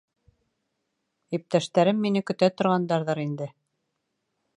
[1.37, 3.49] —Иптәштәрем мине көтә торғандарҙыр инде.